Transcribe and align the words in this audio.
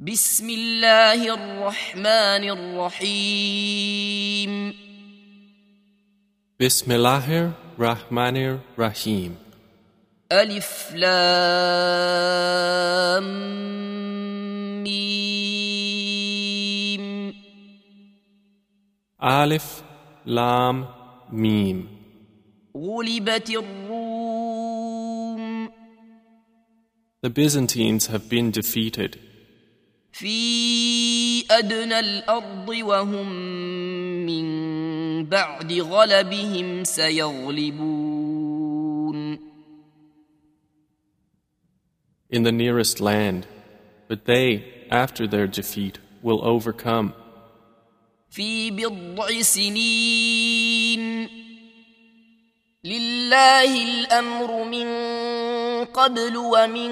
بسم 0.00 0.50
الله 0.50 1.34
الرحمن 1.34 2.44
الرحيم 2.76 4.52
Bismillahir 6.60 7.52
Rahmanir 7.78 8.58
Rahim. 8.76 9.36
ألف 10.32 10.92
لام 10.94 11.16
ميم 14.84 17.32
Alif 19.20 19.82
Lam 20.26 20.86
Mim. 21.32 21.88
غلبت 22.76 23.50
الروم 23.50 24.56
The 27.22 27.30
Byzantines 27.30 28.06
have 28.08 28.28
been 28.28 28.50
defeated. 28.50 29.18
في 30.11 31.45
أدنى 31.51 31.99
الأرض 31.99 32.69
وهم 32.69 33.29
من 34.25 35.25
بعد 35.25 35.73
غلبهم 35.73 36.83
سيغلبون. 36.83 38.31
In 42.29 42.43
the 42.43 42.51
nearest 42.51 42.99
land, 42.99 43.45
but 44.07 44.25
they, 44.25 44.63
after 44.89 45.27
their 45.27 45.47
defeat, 45.47 45.99
will 46.21 46.41
overcome. 46.43 47.13
في 48.29 48.71
بضع 48.71 49.41
سنين. 49.41 51.29
لله 52.83 53.83
الأمر 53.83 54.63
من 54.63 54.87
قبل 55.85 56.37
ومن 56.37 56.91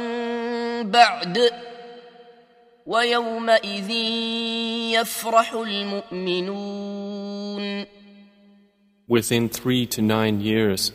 بعد. 0.91 1.68
ويومئذ 2.88 3.90
يفرح 4.92 5.52
المؤمنون 5.52 6.84
Within 9.06 9.50
three 9.50 9.86
to 9.86 10.00
nine 10.00 10.40
years. 10.40 10.90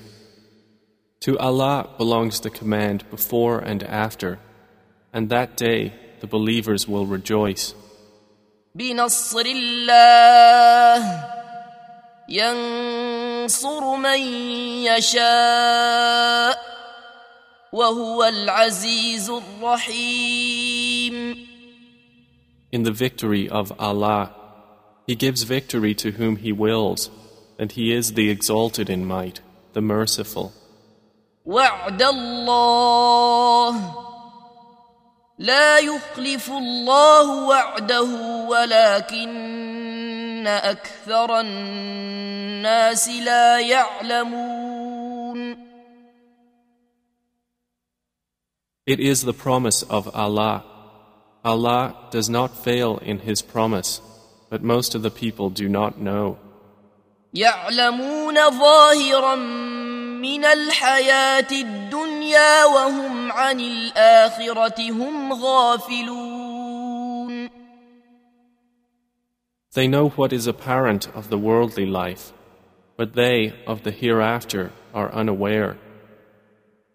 To 1.21 1.37
Allah 1.37 1.87
belongs 1.97 2.39
the 2.39 2.49
command 2.49 3.03
before 3.11 3.59
and 3.59 3.83
after, 3.83 4.39
and 5.13 5.29
that 5.29 5.55
day 5.55 5.93
the 6.19 6.25
believers 6.27 6.87
will 6.87 7.05
rejoice. 7.05 7.75
بنصر 8.75 9.45
الله 9.45 11.23
ينصر 12.29 13.95
من 13.95 14.19
يشاء 14.85 16.57
وهو 17.73 18.23
العزيز 18.23 19.29
الرحيم 19.29 21.15
In 22.73 22.83
the 22.83 22.91
victory 22.91 23.49
of 23.49 23.73
Allah, 23.79 24.33
He 25.07 25.15
gives 25.15 25.43
victory 25.43 25.95
to 25.95 26.11
whom 26.11 26.37
He 26.37 26.51
wills, 26.51 27.09
and 27.57 27.71
He 27.71 27.91
is 27.91 28.13
the 28.13 28.29
exalted 28.29 28.89
in 28.89 29.05
might, 29.05 29.41
the 29.73 29.81
merciful. 29.81 30.53
وعد 31.45 32.01
الله 32.01 33.95
لا 35.39 35.79
يخلف 35.79 36.51
الله 36.51 37.47
وعده 37.47 38.03
ولكن 38.47 40.47
اكثر 40.47 41.39
الناس 41.39 43.09
لا 43.09 43.59
يعلمون 43.59 44.59
It 48.85 48.99
is 48.99 49.21
the 49.21 49.33
promise 49.33 49.83
of 49.83 50.13
Allah. 50.15 50.63
Allah 51.43 51.95
does 52.11 52.29
not 52.29 52.63
fail 52.63 52.97
in 52.97 53.19
His 53.19 53.41
promise, 53.41 54.01
but 54.49 54.63
most 54.63 54.95
of 54.95 55.01
the 55.01 55.11
people 55.11 55.49
do 55.49 55.69
not 55.69 55.99
know. 55.99 56.37
يعلمون 57.33 58.35
ظاهرا 58.49 59.35
من 60.21 60.45
الحياة 60.45 61.51
الدنيا 61.51 62.65
وهم 62.65 63.31
عن 63.31 63.59
الآخرة 63.59 64.91
هم 64.91 65.33
غافلون 65.33 66.89
They 69.75 69.87
know 69.87 70.09
what 70.09 70.33
is 70.33 70.47
apparent 70.47 71.07
of 71.15 71.29
the 71.29 71.37
worldly 71.37 71.85
life, 71.85 72.33
but 72.97 73.13
they 73.13 73.53
of 73.67 73.83
the 73.83 73.91
hereafter 73.91 74.71
are 74.95 75.13
unaware. 75.13 75.77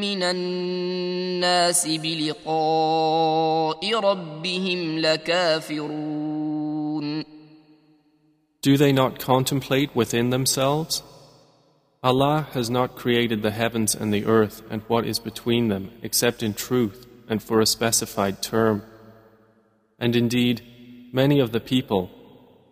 من 0.00 0.22
الناس 0.22 1.88
بلقاء 1.88 3.94
ربهم 3.94 4.98
لكافرون 4.98 6.46
Do 8.62 8.76
they 8.76 8.92
not 8.92 9.20
contemplate 9.20 9.94
within 9.94 10.30
themselves? 10.30 11.02
Allah 12.02 12.48
has 12.52 12.68
not 12.68 12.96
created 12.96 13.42
the 13.42 13.52
heavens 13.52 13.94
and 13.94 14.12
the 14.12 14.26
earth 14.26 14.62
and 14.70 14.82
what 14.88 15.06
is 15.06 15.20
between 15.20 15.68
them 15.68 15.92
except 16.02 16.42
in 16.42 16.54
truth 16.54 17.06
and 17.28 17.42
for 17.42 17.60
a 17.60 17.66
specified 17.66 18.42
term. 18.42 18.82
And 19.98 20.14
indeed, 20.14 20.62
many 21.12 21.40
of 21.40 21.52
the 21.52 21.60
people, 21.60 22.10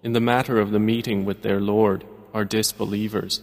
in 0.03 0.13
the 0.13 0.21
matter 0.21 0.61
of 0.61 0.71
the 0.71 0.79
meeting 0.79 1.25
with 1.25 1.43
their 1.43 1.61
Lord, 1.61 2.05
are 2.33 2.45
disbelievers. 2.45 3.43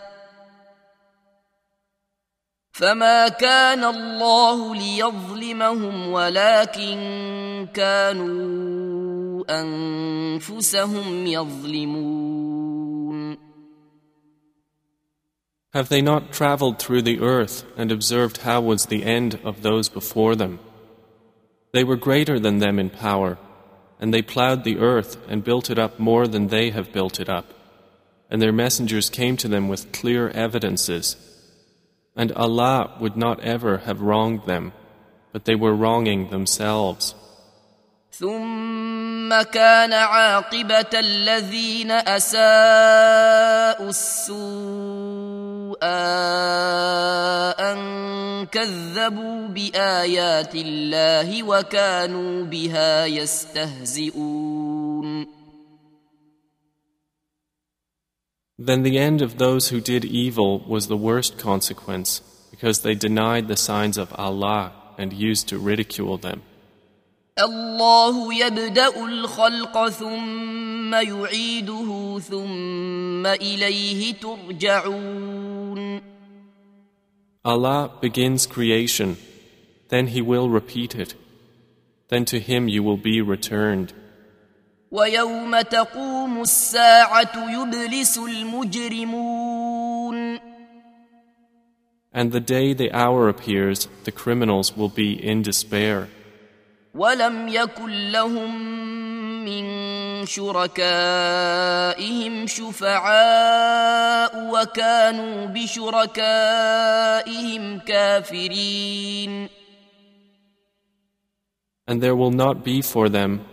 فما 2.80 3.28
كان 3.28 3.84
الله 3.84 4.74
ليظلمهم 4.74 6.12
ولكن 6.12 6.98
كانوا 7.74 9.44
انفسهم 9.60 11.26
يظلمون 11.26 12.36
Have 15.72 15.88
they 15.90 16.00
not 16.00 16.32
traveled 16.32 16.78
through 16.78 17.02
the 17.02 17.20
earth 17.20 17.64
and 17.76 17.92
observed 17.92 18.38
how 18.38 18.60
was 18.62 18.86
the 18.86 19.04
end 19.04 19.38
of 19.44 19.62
those 19.62 19.88
before 19.90 20.34
them? 20.34 20.58
They 21.72 21.84
were 21.84 21.96
greater 21.96 22.38
than 22.38 22.58
them 22.58 22.78
in 22.78 22.88
power, 22.88 23.36
and 24.00 24.12
they 24.12 24.22
plowed 24.22 24.64
the 24.64 24.78
earth 24.78 25.18
and 25.28 25.44
built 25.44 25.68
it 25.68 25.78
up 25.78 25.98
more 25.98 26.26
than 26.26 26.48
they 26.48 26.70
have 26.70 26.92
built 26.92 27.20
it 27.20 27.28
up. 27.28 27.52
And 28.30 28.40
their 28.40 28.52
messengers 28.52 29.10
came 29.10 29.36
to 29.38 29.48
them 29.48 29.68
with 29.68 29.92
clear 29.92 30.30
evidences. 30.30 31.29
And 32.16 32.32
Allah 32.32 32.96
would 33.00 33.16
not 33.16 33.40
ever 33.40 33.78
have 33.78 34.00
wronged 34.00 34.46
them, 34.46 34.72
but 35.32 35.44
they 35.44 35.54
were 35.54 35.74
wronging 35.74 36.30
themselves. 36.30 37.14
ثم 38.16 39.42
كان 39.52 39.92
عاقبة 39.92 40.92
الذين 40.94 41.90
أساءوا 41.90 43.88
السوء 43.88 45.76
أن 47.60 48.46
كذبوا 48.46 49.48
بآيات 49.48 50.54
الله 50.54 51.42
وكانوا 51.42 52.44
بها 52.44 53.06
يستهزئون 53.06 54.69
Then 58.60 58.82
the 58.82 58.98
end 58.98 59.20
of 59.20 59.36
those 59.36 59.68
who 59.68 59.80
did 59.80 60.04
evil 60.04 60.60
was 60.60 60.88
the 60.88 60.96
worst 60.96 61.36
consequence, 61.38 62.22
because 62.50 62.80
they 62.80 62.94
denied 62.94 63.48
the 63.48 63.56
signs 63.56 63.98
of 63.98 64.14
Allah 64.14 64.72
and 64.96 65.12
used 65.12 65.48
to 65.48 65.58
ridicule 65.58 66.16
them. 66.16 66.42
الله 67.38 68.34
يبدا 68.34 69.04
الخلق 69.04 69.88
ثم 69.88 70.94
يعيده 70.94 72.18
ثم 72.18 73.26
اليه 73.26 74.14
ترجعون 74.14 76.00
Allah 77.44 77.90
begins 78.00 78.46
creation, 78.46 79.16
then 79.90 80.08
He 80.08 80.22
will 80.22 80.48
repeat 80.48 80.94
it. 80.94 81.14
Then 82.08 82.24
to 82.24 82.40
Him 82.40 82.68
you 82.68 82.82
will 82.82 82.96
be 82.96 83.20
returned. 83.20 83.92
ويوم 84.91 85.61
تقوم 85.61 86.41
الساعة 86.41 87.31
يبلس 87.35 88.17
المجرمون 88.17 89.61
And 92.13 92.33
the 92.33 92.41
day 92.41 92.73
the 92.73 92.91
hour 92.91 93.29
appears, 93.29 93.87
the 94.03 94.11
criminals 94.11 94.75
will 94.75 94.89
be 94.89 95.13
in 95.13 95.41
despair. 95.43 96.09
ولم 96.95 97.47
يكن 97.47 98.11
لهم 98.11 98.55
من 99.45 100.25
شركائهم 100.25 101.67
شفعاء 102.47 104.31
وكانوا 104.53 105.45
بشركائهم 105.45 106.59
كافرين 107.79 109.49
And 111.87 112.01
there 112.01 112.15
will 112.15 112.31
not 112.31 112.63
be 112.65 112.81
for 112.81 113.07
them 113.09 113.50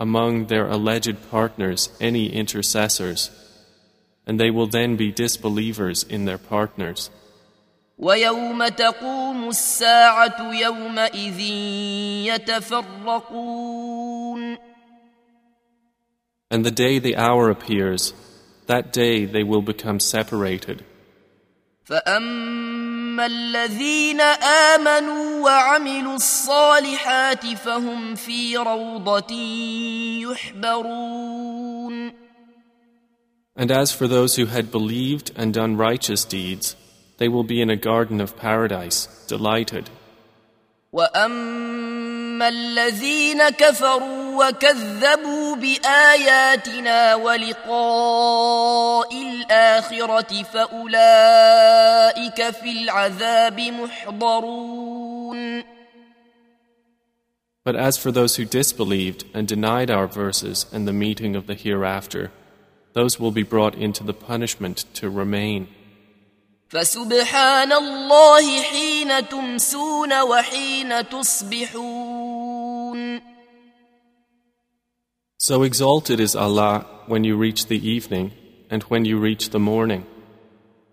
among 0.00 0.46
their 0.46 0.66
alleged 0.66 1.30
partners 1.30 1.88
any 2.00 2.32
intercessors, 2.32 3.30
and 4.26 4.38
they 4.38 4.50
will 4.50 4.66
then 4.66 4.96
be 4.96 5.10
disbelievers 5.12 6.02
in 6.02 6.24
their 6.24 6.38
partners. 6.38 7.10
ويوم 7.98 8.68
تقوم 8.68 9.48
الساعه 9.48 10.52
يومئذ 10.52 11.40
يتفرقون 13.06 13.76
And 16.48 16.64
the 16.64 16.70
day 16.70 17.00
the 17.00 17.16
hour 17.16 17.50
appears, 17.50 18.12
that 18.66 18.92
day 18.92 19.24
they 19.24 19.42
will 19.42 19.62
become 19.62 19.98
separated. 19.98 20.84
فاما 23.11 23.25
الذين 23.25 24.21
امنوا 24.21 25.43
وعملوا 25.43 26.15
الصالحات 26.15 27.45
فهم 27.45 28.15
في 28.15 28.57
روضه 28.57 29.33
يحبرون 30.31 32.13
And 33.53 33.69
as 33.69 33.91
for 33.91 34.07
those 34.07 34.37
who 34.37 34.45
had 34.45 34.71
believed 34.71 35.31
and 35.35 35.53
done 35.53 35.75
righteous 35.75 36.23
deeds, 36.23 36.75
they 37.17 37.27
will 37.27 37.43
be 37.43 37.61
in 37.61 37.69
a 37.69 37.75
garden 37.75 38.21
of 38.21 38.37
paradise, 38.37 39.07
delighted. 39.27 39.89
واما 40.93 42.47
الذين 42.47 43.49
كفروا 43.49 44.47
وكذبوا 44.47 45.40
باياتنا 45.60 47.14
ولقاء 47.14 49.22
الاخره 49.22 50.42
فاولئك 50.42 52.50
في 52.50 52.82
العذاب 52.82 53.60
محضرون 53.60 55.76
But 57.66 57.74
as 57.74 57.98
for 57.98 58.12
those 58.12 58.36
who 58.36 58.44
disbelieved 58.44 59.24
and 59.34 59.48
denied 59.48 59.90
our 59.90 60.06
verses 60.06 60.66
and 60.72 60.86
the 60.86 60.92
meeting 60.92 61.34
of 61.34 61.48
the 61.48 61.54
hereafter, 61.54 62.30
those 62.92 63.18
will 63.18 63.32
be 63.32 63.42
brought 63.42 63.74
into 63.74 64.04
the 64.04 64.14
punishment 64.14 64.84
to 64.94 65.10
remain. 65.10 65.66
فسبحان 66.68 67.72
الله 67.72 68.62
حين 68.62 69.28
تمسون 69.28 70.22
وحين 70.22 71.08
تصبحون 71.08 72.09
So 75.40 75.62
exalted 75.62 76.18
is 76.18 76.34
Allah 76.34 76.86
when 77.06 77.22
you 77.22 77.36
reach 77.36 77.66
the 77.66 77.78
evening 77.88 78.32
and 78.70 78.82
when 78.84 79.04
you 79.04 79.18
reach 79.18 79.50
the 79.50 79.60
morning. 79.60 80.06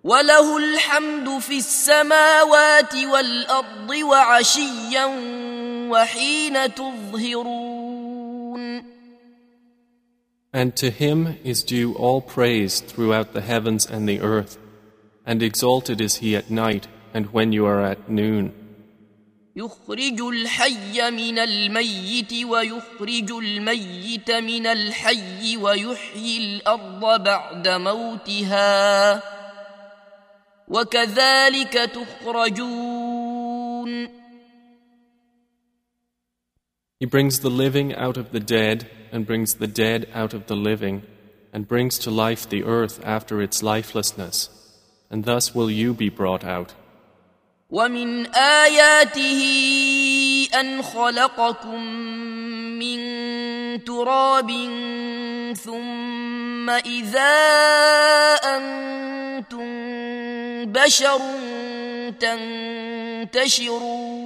وله 0.03 0.57
الحمد 0.57 1.39
في 1.39 1.57
السماوات 1.57 2.95
والارض 2.95 3.89
وعشيا 3.89 5.05
وحين 5.89 6.73
تظهرون 6.75 7.63
And 10.53 10.75
to 10.75 10.91
Him 10.91 11.37
is 11.43 11.63
due 11.63 11.95
all 11.95 12.21
praise 12.21 12.79
throughout 12.79 13.33
the 13.33 13.41
heavens 13.41 13.87
and 13.89 14.07
the 14.07 14.19
earth, 14.19 14.59
and 15.25 15.41
exalted 15.41 15.99
is 15.99 16.17
He 16.17 16.35
at 16.35 16.51
night 16.51 16.87
and 17.13 17.33
when 17.33 17.53
you 17.53 17.65
are 17.65 17.81
at 17.81 18.09
noon. 18.09 18.56
يخرج 19.57 20.21
الحي 20.21 21.11
من 21.11 21.39
الميت 21.39 22.33
ويخرج 22.45 23.31
الميت 23.31 24.31
من 24.31 24.67
الحي 24.67 25.57
ويحيي 25.57 26.37
الارض 26.37 27.23
بعد 27.23 27.67
موتها 27.67 29.21
وكذلك 30.67 31.73
تخرجون 31.73 33.03
He 36.99 37.05
brings 37.05 37.39
the 37.41 37.49
living 37.49 37.93
out 37.93 38.15
of 38.15 38.31
the 38.31 38.39
dead 38.39 38.89
and 39.11 39.25
brings 39.25 39.55
the 39.55 39.67
dead 39.67 40.07
out 40.13 40.33
of 40.33 40.47
the 40.47 40.55
living 40.55 41.03
and 41.51 41.67
brings 41.67 41.99
to 41.99 42.09
life 42.09 42.47
the 42.47 42.63
earth 42.63 43.01
after 43.03 43.41
its 43.41 43.61
lifelessness. 43.61 44.49
And 45.11 45.25
thus 45.25 45.53
will 45.53 45.69
you 45.69 45.93
be 45.93 46.07
brought 46.09 46.45
out. 46.45 46.73
ومن 47.69 48.25
اياته 48.35 49.41
ان 50.59 50.81
خلقكم 50.81 51.83
من 52.79 52.99
تراب 53.83 54.51
ثم 55.53 56.69
اذا 56.69 57.33
انتم 58.35 59.65
بشر 60.65 61.21
تنتشرون 63.31 64.23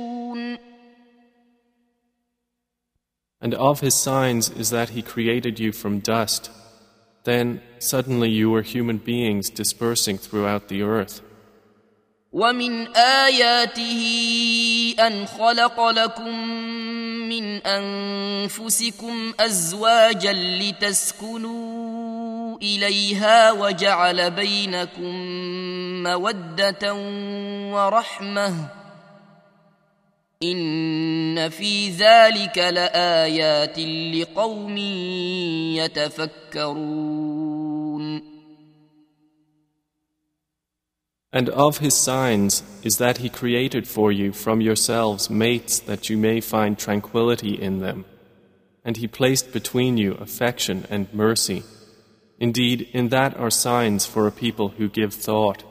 And 3.39 3.53
of 3.53 3.81
his 3.81 3.93
signs 3.93 4.49
is 4.49 4.71
that 4.71 4.89
he 4.89 5.01
created 5.03 5.59
you 5.59 5.71
from 5.71 5.99
dust. 5.99 6.49
Then 7.23 7.61
suddenly 7.79 8.29
you 8.29 8.49
were 8.49 8.63
human 8.63 8.97
beings 8.97 9.49
dispersing 9.51 10.17
throughout 10.17 10.69
the 10.69 10.81
earth. 10.81 11.21
ومن 12.32 12.96
اياته 12.96 14.04
ان 15.00 15.26
خلق 15.26 15.88
لكم 15.88 16.38
من 17.28 17.66
انفسكم 17.66 19.32
ازواجا 19.40 20.32
لتسكنوا 20.32 21.82
اليها 22.62 23.52
وجعل 23.52 24.30
بينكم 24.30 25.14
موده 26.02 26.94
ورحمه 27.72 28.54
ان 30.42 31.48
في 31.48 31.88
ذلك 31.90 32.58
لايات 32.58 33.78
لقوم 34.14 34.76
يتفكرون 35.76 37.31
And 41.33 41.49
of 41.49 41.79
his 41.79 41.95
signs 41.95 42.63
is 42.83 42.97
that 42.97 43.17
he 43.17 43.29
created 43.29 43.87
for 43.87 44.11
you 44.11 44.31
from 44.31 44.61
yourselves 44.61 45.29
mates 45.29 45.79
that 45.79 46.09
you 46.09 46.17
may 46.17 46.39
find 46.39 46.77
tranquility 46.77 47.53
in 47.61 47.79
them. 47.79 48.05
And 48.85 48.95
he 48.97 49.07
placed 49.07 49.51
between 49.51 49.97
you 49.97 50.13
affection 50.13 50.87
and 50.89 51.13
mercy. 51.13 51.63
Indeed, 52.39 52.89
in 52.93 53.09
that 53.09 53.35
are 53.37 53.49
signs 53.49 54.05
for 54.05 54.25
a 54.25 54.31
people 54.31 54.69
who 54.69 54.87
give 54.89 55.13
thought. 55.13 55.63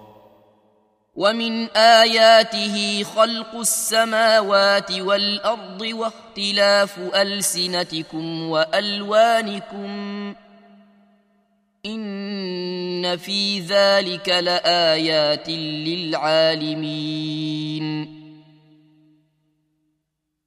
ومن 1.17 1.69
اياته 1.77 3.03
خلق 3.03 3.55
السماوات 3.55 4.93
والارض 4.93 5.83
واختلاف 5.83 6.99
السنتكم 6.99 8.51
والوانكم 8.51 10.35
ان 11.87 13.17
في 13.17 13.61
ذلك 13.61 14.29
لايات 14.29 15.49
للعالمين 15.89 17.07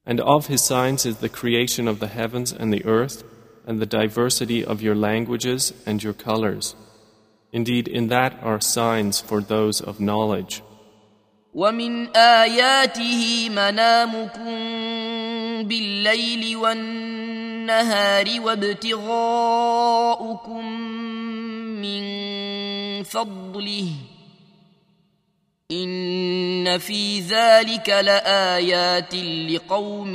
And 0.06 0.20
of 0.20 0.48
his 0.48 0.62
signs 0.64 1.06
is 1.06 1.18
the 1.18 1.28
creation 1.28 1.86
of 1.86 2.00
the 2.00 2.08
heavens 2.08 2.52
and 2.52 2.72
the 2.72 2.84
earth, 2.84 3.22
and 3.66 3.78
the 3.78 3.86
diversity 3.86 4.64
of 4.64 4.82
your 4.82 4.96
languages 4.96 5.72
and 5.86 6.02
your 6.02 6.14
colors. 6.14 6.74
Indeed, 7.52 7.86
in 7.86 8.08
that 8.08 8.42
are 8.42 8.60
signs 8.60 9.20
for 9.20 9.40
those 9.40 9.80
of 9.80 10.00
knowledge. 10.00 10.62
ومن 11.54 12.16
اياته 12.16 13.48
منامكم 13.50 14.54
بالليل 15.68 16.56
والنهار 16.56 18.40
وابتغاؤكم 18.40 19.10
من 21.84 23.02
فضله 23.02 23.92
إن 25.70 26.78
في 26.78 27.20
ذلك 27.20 27.88
لآيات 27.88 29.14
لقوم 29.50 30.14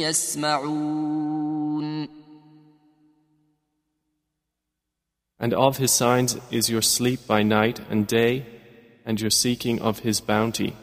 يسمعون 0.00 1.06
And 5.38 5.52
of 5.52 5.76
his 5.76 5.92
signs 5.92 6.38
is 6.50 6.70
your 6.70 6.80
sleep 6.80 7.26
by 7.26 7.42
night 7.42 7.80
and 7.90 8.06
day, 8.06 8.46
and 9.04 9.20
your 9.20 9.30
seeking 9.30 9.80
of 9.82 9.98
his 9.98 10.18
bounty. 10.20 10.74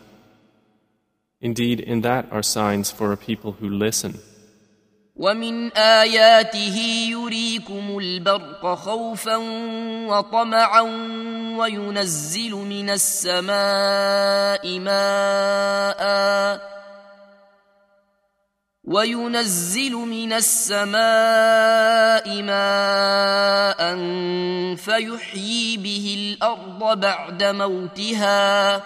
Indeed, 1.41 1.79
in 1.79 2.01
that 2.01 2.31
are 2.31 2.43
signs 2.43 2.91
for 2.91 3.11
a 3.11 3.17
people 3.17 3.53
who 3.53 3.67
listen. 3.67 4.19
ومن 5.18 5.72
آياته 5.72 6.76
يريكم 7.10 7.98
البرق 7.98 8.74
خوفا 8.74 9.36
وطمعا 10.06 10.80
وينزل 11.58 12.52
من 12.54 12.90
السماء 12.90 14.78
ماء 14.78 16.08
وينزل 18.84 19.92
من 19.92 20.32
السماء 20.32 20.92
ماء 22.42 23.80
فيحيي 24.76 25.76
به 25.76 26.16
الأرض 26.18 27.00
بعد 27.00 27.44
موتها 27.44 28.82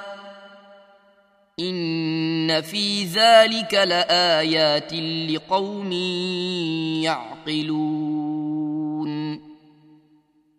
إن 1.62 2.62
في 2.62 3.06
ذلك 3.06 3.74
لآيات 3.74 4.94
لقوم 5.30 5.92
يعقلون 7.04 8.28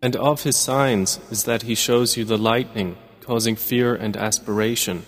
And 0.01 0.15
of 0.15 0.43
his 0.43 0.57
signs 0.57 1.19
is 1.29 1.43
that 1.43 1.63
he 1.63 1.75
shows 1.75 2.15
you 2.17 2.23
the 2.25 2.37
lightning, 2.37 2.97
causing 3.21 3.55
fear 3.55 3.93
and 3.95 4.15
aspiration, 4.15 5.05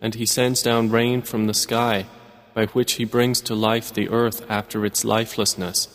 and 0.00 0.14
he 0.14 0.26
sends 0.26 0.62
down 0.62 0.90
rain 0.90 1.22
from 1.22 1.46
the 1.46 1.54
sky, 1.54 2.06
by 2.54 2.66
which 2.66 2.94
he 2.94 3.04
brings 3.04 3.40
to 3.42 3.54
life 3.54 3.92
the 3.92 4.08
earth 4.08 4.44
after 4.48 4.84
its 4.84 5.04
lifelessness. 5.04 5.88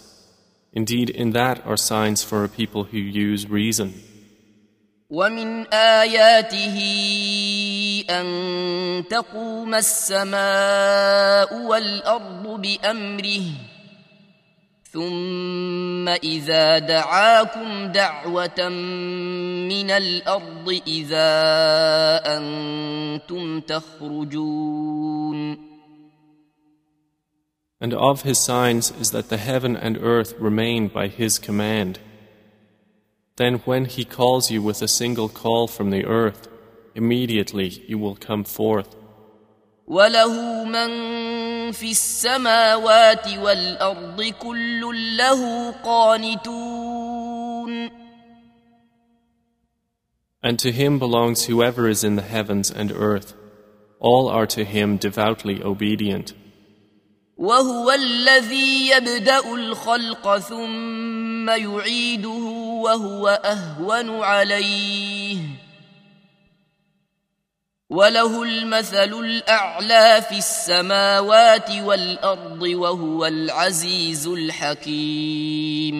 Indeed, 0.73 1.09
in 1.09 1.31
that 1.31 1.65
are 1.65 1.77
signs 1.77 2.23
for 2.23 2.43
a 2.43 2.49
people 2.49 2.85
who 2.85 2.97
use 2.97 3.49
reason. 3.49 3.93
ومن 5.10 5.66
آياته 5.72 6.78
أن 8.10 9.04
تقوم 9.08 9.74
السماء 9.74 11.64
والأرض 11.64 12.60
بأمره 12.60 13.46
ثم 14.92 16.08
إذا 16.08 16.78
دعاكم 16.78 17.92
دعوة 17.92 18.68
من 19.68 19.90
الأرض 19.90 20.80
إذا 20.86 21.30
أنتم 22.36 23.60
تخرجون 23.60 25.68
And 27.80 27.94
of 27.94 28.22
his 28.22 28.40
signs 28.40 28.92
is 29.00 29.12
that 29.12 29.28
the 29.28 29.36
heaven 29.36 29.76
and 29.76 29.98
earth 30.02 30.34
remain 30.40 30.88
by 30.88 31.06
his 31.06 31.38
command. 31.38 32.00
Then, 33.37 33.55
when 33.65 33.85
he 33.85 34.05
calls 34.05 34.51
you 34.51 34.61
with 34.61 34.81
a 34.81 34.87
single 34.87 35.27
call 35.27 35.67
from 35.67 35.89
the 35.89 36.05
earth, 36.05 36.47
immediately 36.93 37.67
you 37.87 37.97
will 37.97 38.15
come 38.15 38.43
forth. 38.43 38.95
وله 39.87 40.63
من 40.63 40.91
في 41.71 41.91
السماوات 41.91 43.27
والأرض 43.37 44.23
كل 44.23 45.17
له 45.17 45.71
قانتون 45.71 46.83
And 50.45 50.59
to 50.59 50.71
him 50.71 50.99
belongs 50.99 51.45
whoever 51.45 51.87
is 51.87 52.03
in 52.03 52.17
the 52.17 52.21
heavens 52.21 52.69
and 52.69 52.91
earth. 52.91 53.33
All 53.99 54.27
are 54.27 54.45
to 54.47 54.65
him 54.65 54.97
devoutly 54.97 55.63
obedient. 55.63 56.33
وهو 57.37 57.91
الذي 57.91 58.89
يبدأ 58.89 59.53
الخلق 59.53 60.37
ثم 60.37 61.26
يعيده 61.49 62.45
وهو 62.83 63.27
أهون 63.27 64.09
عليه 64.23 65.37
وله 67.89 68.43
المثل 68.43 69.13
الأعلى 69.13 70.21
في 70.29 70.37
السماوات 70.37 71.71
والأرض 71.71 72.61
وهو 72.61 73.25
العزيز 73.25 74.27
الحكيم 74.27 75.93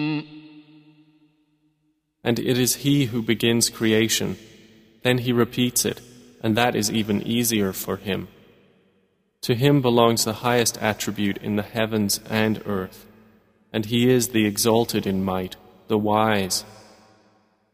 And 2.26 2.38
it 2.38 2.56
is 2.58 2.76
he 2.76 3.04
who 3.04 3.20
begins 3.22 3.68
creation. 3.68 4.38
Then 5.02 5.18
he 5.18 5.32
repeats 5.32 5.84
it, 5.84 6.00
and 6.42 6.56
that 6.56 6.74
is 6.74 6.90
even 6.90 7.22
easier 7.22 7.74
for 7.74 7.98
him. 7.98 8.28
To 9.42 9.54
him 9.54 9.82
belongs 9.82 10.24
the 10.24 10.40
highest 10.46 10.78
attribute 10.80 11.36
in 11.36 11.56
the 11.56 11.62
heavens 11.62 12.20
and 12.30 12.62
earth, 12.64 13.04
And 13.73 13.85
he 13.85 14.09
is 14.09 14.29
the 14.29 14.45
exalted 14.45 15.05
in 15.05 15.23
might, 15.23 15.55
the 15.87 15.97
wise. 15.97 16.65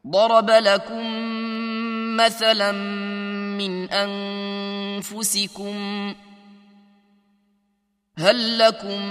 ضرب 0.08 0.50
لكم 0.50 1.06
مثلا 2.18 2.72
من 3.58 3.90
أنفسكم 3.92 5.76
هل 8.18 8.60
لكم 8.60 9.02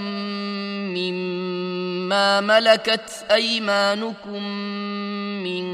مما 0.95 2.41
ملكت 2.41 3.25
أيمانكم 3.31 4.43
من 5.43 5.65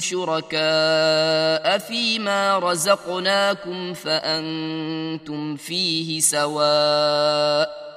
شركاء 0.00 1.78
فيما 1.78 2.58
رزقناكم 2.58 3.94
فأنتم 3.94 5.56
فيه 5.56 6.20
سواء 6.20 7.91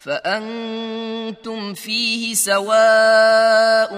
فأنتم 0.00 1.74
فيه 1.74 2.34
سواء 2.34 3.92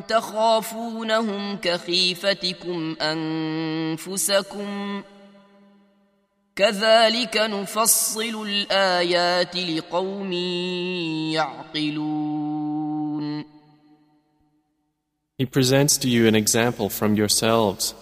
تخافونهم 0.00 1.56
كخيفتكم 1.56 2.96
أنفسكم 3.00 5.02
كذلك 6.56 7.36
نفصل 7.36 8.46
الآيات 8.46 9.56
لقوم 9.56 10.32
يعقلون 11.32 12.98
He 15.38 15.46
presents 15.46 15.96
to 15.98 16.08
you 16.08 16.26
an 16.26 16.34
example 16.34 16.88
from 16.88 17.14
yourselves. 17.14 17.94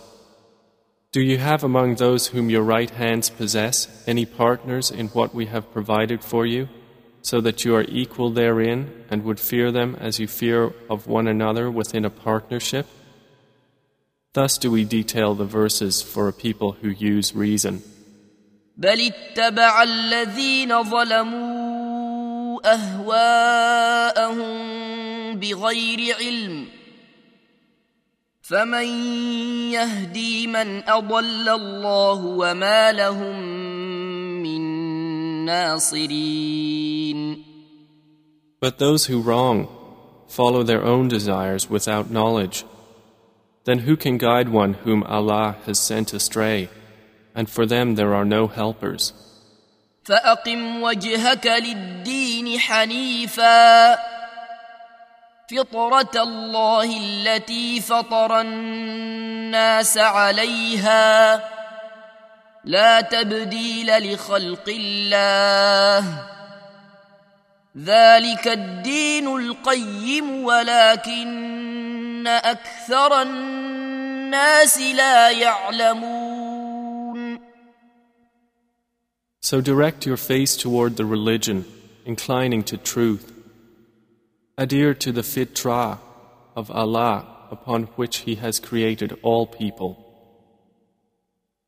Do 1.12 1.20
you 1.20 1.36
have 1.36 1.62
among 1.62 1.96
those 1.96 2.28
whom 2.28 2.48
your 2.48 2.62
right 2.62 2.88
hands 2.88 3.28
possess 3.28 3.88
any 4.06 4.24
partners 4.24 4.90
in 4.90 5.08
what 5.08 5.34
we 5.34 5.44
have 5.46 5.70
provided 5.70 6.24
for 6.24 6.46
you, 6.46 6.68
so 7.25 7.41
that 7.41 7.63
you 7.65 7.75
are 7.75 7.85
equal 7.87 8.29
therein 8.31 8.91
and 9.09 9.23
would 9.23 9.39
fear 9.39 9.71
them 9.71 9.95
as 9.99 10.19
you 10.19 10.27
fear 10.27 10.73
of 10.89 11.07
one 11.07 11.27
another 11.27 11.69
within 11.69 12.05
a 12.05 12.09
partnership? 12.09 12.87
Thus 14.33 14.57
do 14.57 14.71
we 14.71 14.85
detail 14.85 15.35
the 15.35 15.45
verses 15.45 16.01
for 16.01 16.27
a 16.27 16.33
people 16.33 16.71
who 16.81 16.89
use 16.89 17.35
reason. 17.35 17.81
بل 18.77 19.01
اتبع 19.01 19.83
الذين 19.83 20.83
ظلموا 20.83 22.59
أهواءهم 22.73 24.49
بغير 25.39 26.15
علم 26.15 26.67
فمن 28.41 28.85
يهدي 29.71 30.47
من 30.47 30.89
أضل 30.89 31.49
الله 31.49 32.25
وما 32.25 32.91
لهم 32.91 33.39
من 33.39 33.64
ناصرين 35.45 37.19
But 38.59 38.77
those 38.77 39.07
who 39.07 39.21
wrong 39.21 39.67
follow 40.27 40.63
their 40.63 40.83
own 40.83 41.07
desires 41.07 41.69
without 41.69 42.11
knowledge. 42.11 42.63
Then 43.65 43.79
who 43.79 43.95
can 43.97 44.17
guide 44.17 44.49
one 44.49 44.73
whom 44.85 45.03
Allah 45.03 45.57
has 45.65 45.79
sent 45.79 46.13
astray? 46.13 46.69
And 47.35 47.49
for 47.49 47.65
them 47.65 47.95
there 47.95 48.13
are 48.13 48.25
no 48.25 48.47
helpers. 48.47 49.13
فأقم 50.05 50.81
وجهك 50.81 51.47
للدين 51.47 52.59
حنيفا 52.59 53.95
فطرة 55.51 56.15
الله 56.15 56.97
التي 56.97 57.81
فطر 57.81 58.41
الناس 58.41 59.97
عليها 59.97 61.43
لا 62.65 63.01
تبديل 63.01 64.13
لخلق 64.13 64.69
الله 64.69 66.27
ذلك 67.77 68.47
الدين 68.47 69.27
القيم 69.27 70.43
ولكن 70.43 72.27
أكثر 72.27 73.21
الناس 73.21 74.81
لا 74.81 75.29
يعلمون 75.29 76.41
So 79.43 79.59
direct 79.59 80.05
your 80.05 80.17
face 80.17 80.55
toward 80.55 80.97
the 80.97 81.03
religion, 81.03 81.65
inclining 82.05 82.63
to 82.63 82.77
truth. 82.77 83.33
Adhere 84.57 84.93
to 84.93 85.11
the 85.11 85.23
fitrah 85.23 85.97
of 86.55 86.69
Allah 86.69 87.25
upon 87.49 87.83
which 87.97 88.17
He 88.19 88.35
has 88.35 88.59
created 88.59 89.17
all 89.23 89.47
people. 89.47 90.04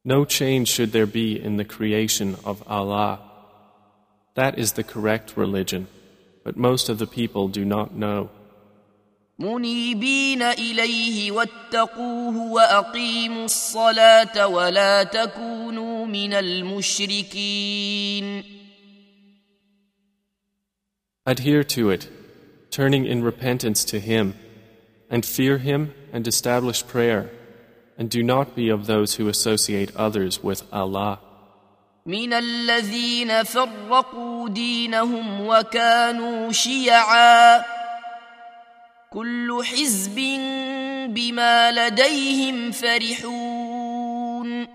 No 0.07 0.25
change 0.25 0.67
should 0.67 0.91
there 0.91 1.05
be 1.05 1.39
in 1.39 1.57
the 1.57 1.65
creation 1.65 2.35
of 2.43 2.61
Allah. 2.67 3.19
That 4.35 4.57
is 4.59 4.73
the 4.73 4.83
correct 4.83 5.37
religion, 5.37 5.87
but 6.43 6.57
most 6.57 6.89
of 6.89 6.97
the 6.97 7.07
people 7.07 7.47
do 7.47 7.63
not 7.63 7.93
know. 7.95 8.29
منيبين 9.39 10.41
إليه 10.41 11.31
واتقوه 11.31 12.51
وأقيموا 12.51 13.45
الصلاة 13.45 14.47
ولا 14.47 15.03
تكونوا 15.03 16.05
من 16.05 16.33
المشركين 16.33 17.83
Adhere 21.25 21.63
to 21.63 21.89
it, 21.89 22.09
turning 22.69 23.05
in 23.05 23.23
repentance 23.23 23.85
to 23.85 23.97
Him, 23.99 24.35
and 25.09 25.25
fear 25.25 25.57
Him 25.57 25.93
and 26.11 26.27
establish 26.27 26.85
prayer, 26.85 27.29
and 27.97 28.09
do 28.09 28.23
not 28.23 28.55
be 28.55 28.69
of 28.69 28.85
those 28.87 29.15
who 29.15 29.27
associate 29.27 29.95
others 29.95 30.43
with 30.43 30.63
Allah. 30.71 31.19
من 32.05 32.33
الذين 32.33 33.43
فرقوا 33.43 34.49
دينهم 34.49 35.47
وكانوا 35.47 36.51
شيعا 36.51 37.63
كل 39.11 39.61
حزب 39.63 40.15
بما 41.09 41.71
لديهم 41.71 42.71
فرحون 42.71 44.67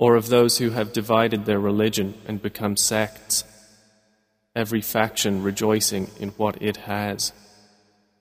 Or 0.00 0.14
of 0.14 0.28
those 0.28 0.58
who 0.58 0.70
have 0.70 0.92
divided 0.92 1.44
their 1.44 1.58
religion 1.58 2.14
and 2.26 2.40
become 2.40 2.76
sects, 2.76 3.42
every 4.54 4.80
faction 4.80 5.42
rejoicing 5.42 6.08
in 6.20 6.28
what 6.30 6.62
it 6.62 6.76
has. 6.88 7.32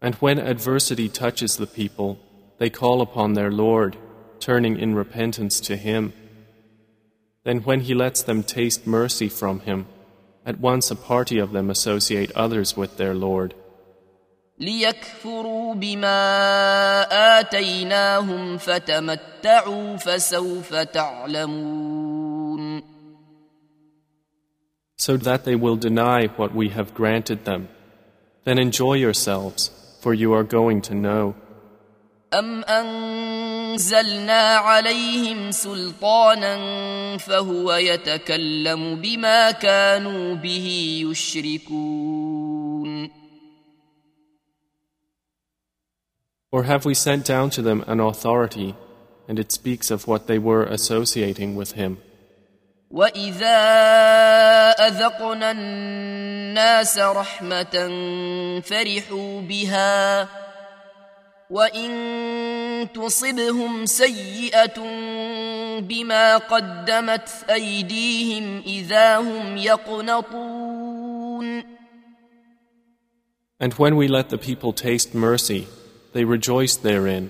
And 0.00 0.14
when 0.16 0.38
adversity 0.38 1.08
touches 1.08 1.56
the 1.56 1.66
people, 1.66 2.18
they 2.58 2.70
call 2.70 3.00
upon 3.00 3.32
their 3.32 3.50
Lord, 3.50 3.96
turning 4.40 4.78
in 4.78 4.94
repentance 4.94 5.60
to 5.60 5.76
Him. 5.76 6.12
Then, 7.44 7.58
when 7.60 7.80
He 7.80 7.94
lets 7.94 8.22
them 8.22 8.42
taste 8.42 8.86
mercy 8.86 9.28
from 9.28 9.60
Him, 9.60 9.86
at 10.44 10.60
once 10.60 10.90
a 10.90 10.96
party 10.96 11.38
of 11.38 11.52
them 11.52 11.70
associate 11.70 12.30
others 12.32 12.76
with 12.76 12.96
their 12.96 13.14
Lord. 13.14 13.54
ليكفروا 14.58 15.74
بما 15.74 16.18
آتيناهم 17.40 18.58
فتمتعوا 18.58 19.96
فسوف 19.96 20.74
تعلمون 20.74 22.16
So 24.98 25.16
that 25.18 25.44
they 25.44 25.54
will 25.54 25.76
deny 25.76 26.26
what 26.36 26.54
we 26.54 26.70
have 26.70 26.94
granted 26.94 27.44
them. 27.44 27.68
Then 28.44 28.58
enjoy 28.58 28.94
yourselves, 28.94 29.70
for 30.00 30.14
you 30.14 30.32
are 30.32 30.44
going 30.44 30.80
to 30.82 30.94
know. 30.94 31.34
أم 32.34 32.64
أنزلنا 32.64 34.56
عليهم 34.56 35.50
سلطانا 35.50 36.56
فهو 37.18 37.72
يتكلم 37.72 39.00
بما 39.00 39.50
كانوا 39.50 40.34
به 40.34 41.00
يشركون 41.10 43.10
Or 46.52 46.62
have 46.62 46.84
we 46.86 46.94
sent 46.94 47.26
down 47.26 47.50
to 47.50 47.62
them 47.62 47.84
an 47.86 48.00
authority, 48.00 48.74
and 49.28 49.38
it 49.38 49.52
speaks 49.52 49.90
of 49.90 50.06
what 50.06 50.26
they 50.26 50.38
were 50.38 50.62
associating 50.62 51.54
with 51.54 51.72
Him? 51.72 51.98
وإذا 52.91 53.59
أذقنا 54.87 55.51
الناس 55.51 56.99
رحمة 56.99 57.75
فرحوا 58.63 59.41
بها 59.41 60.27
وإن 61.49 62.87
تصبهم 62.93 63.85
سيئة 63.85 64.79
بما 65.79 66.37
قدمت 66.37 67.29
أيديهم 67.49 68.63
إذا 68.65 69.17
هم 69.17 69.57
يقنطون 69.57 71.01
And 73.59 73.73
when 73.73 73.95
we 73.95 74.07
let 74.07 74.29
the 74.29 74.39
people 74.39 74.73
taste 74.73 75.13
mercy, 75.13 75.67
they 76.13 76.23
rejoice 76.25 76.75
therein. 76.77 77.29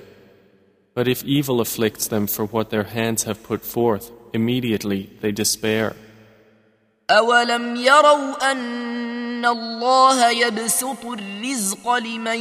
But 0.95 1.09
if 1.09 1.23
evil 1.25 1.61
afflicts 1.61 2.09
them 2.09 2.27
for 2.27 2.47
what 2.47 2.71
their 2.71 2.85
hands 2.85 3.25
have 3.25 3.43
put 3.43 3.63
forth, 3.63 4.11
immediately 4.33 5.11
they 5.21 5.33
despair. 5.33 5.95
أولم 7.11 7.77
يروا 7.77 8.53
أن 8.53 9.47
الله 9.47 10.31
يبسط 10.31 11.05
الرزق 11.05 11.95
لمن 11.95 12.41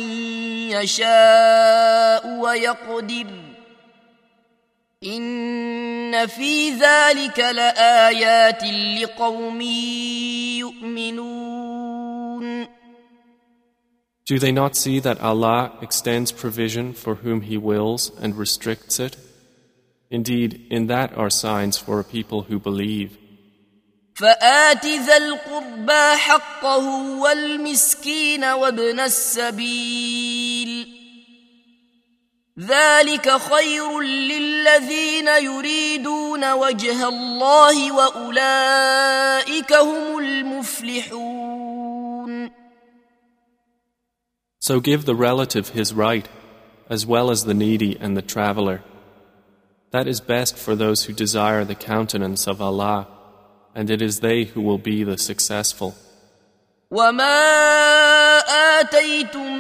يشاء 0.72 2.28
ويقدر 2.40 3.28
إن 5.04 6.28
في 6.28 6.70
ذلك 6.70 7.40
لآيات 7.40 8.64
لقوم 9.02 9.62
يؤمنون 10.62 12.68
Do 14.31 14.39
they 14.39 14.53
not 14.53 14.77
see 14.77 15.01
that 15.01 15.21
Allah 15.21 15.73
extends 15.83 16.31
provision 16.31 16.93
for 16.93 17.17
whom 17.17 17.41
He 17.41 17.57
wills 17.59 18.13
and 18.23 18.37
restricts 18.37 19.01
it? 19.01 19.17
Indeed, 20.09 20.69
in 20.71 20.87
that 20.87 21.13
are 21.19 21.31
signs 21.31 21.77
for 21.77 21.99
a 21.99 22.05
people 22.05 22.43
who 22.43 22.61
believe. 22.61 23.19
فآت 24.15 24.87
ذا 24.87 25.17
القربى 25.17 26.17
حقه 26.17 26.87
والمسكين 27.21 28.45
وابن 28.45 29.01
السبيل 29.01 30.89
ذلك 32.61 33.37
خير 33.37 34.01
للذين 34.01 35.29
يريدون 35.29 36.53
وجه 36.53 37.09
الله 37.09 37.93
وأولئك 37.93 39.73
هم 39.73 40.19
المفلحون 40.19 42.00
So 44.70 44.80
give 44.80 45.06
the 45.06 45.16
relative 45.16 45.70
his 45.70 45.94
right, 45.94 46.28
as 46.90 47.06
well 47.06 47.30
as 47.30 47.46
the 47.46 47.54
needy 47.54 47.98
and 48.00 48.18
the 48.18 48.22
traveler. 48.22 48.82
That 49.92 50.08
is 50.08 50.20
best 50.20 50.58
for 50.58 50.76
those 50.76 51.04
who 51.04 51.14
desire 51.14 51.64
the 51.64 51.76
countenance 51.76 52.48
of 52.48 52.62
Allah, 52.62 53.08
and 53.76 53.90
it 53.90 54.02
is 54.02 54.20
they 54.20 54.44
who 54.46 54.62
will 54.62 54.78
be 54.78 55.04
the 55.04 55.18
successful. 55.18 55.96
وما 56.92 58.40
آتيتم 58.80 59.58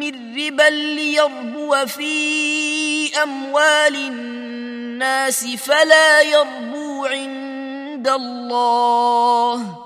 من 0.00 0.36
ربا 0.36 0.70
ليربو 0.70 1.86
في 1.86 3.22
أموال 3.22 3.96
الناس 3.96 5.46
فلا 5.46 6.20
يربو 6.22 7.06
عند 7.06 8.08
الله 8.08 9.79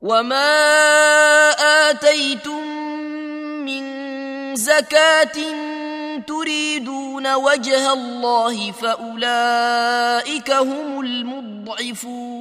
وما 0.00 0.60
آتيتم 1.90 2.66
من 3.64 3.84
زكاة 4.56 5.38
تريدون 6.26 7.34
وجه 7.34 7.92
الله 7.92 8.72
فأولئك 8.72 10.50
هم 10.50 11.00
المضعفون 11.00 12.34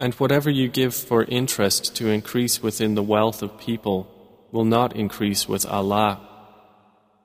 And 0.00 0.12
whatever 0.14 0.50
you 0.50 0.68
give 0.68 0.94
for 0.94 1.22
interest 1.24 1.96
to 1.96 2.08
increase 2.08 2.62
within 2.62 2.94
the 2.94 3.02
wealth 3.02 3.42
of 3.42 3.58
people 3.58 4.06
will 4.52 4.64
not 4.64 4.94
increase 4.94 5.48
with 5.48 5.64
Allah. 5.64 6.20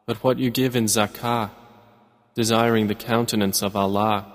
But 0.06 0.24
what 0.24 0.39
you 0.39 0.50
give 0.50 0.76
in 0.76 0.86
zakah, 0.86 1.50
desiring 2.36 2.88
the 2.88 2.95
countenance 2.95 3.62
of 3.62 3.76
Allah, 3.76 4.26